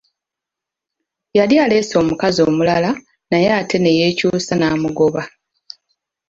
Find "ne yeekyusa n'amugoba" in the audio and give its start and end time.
3.79-5.21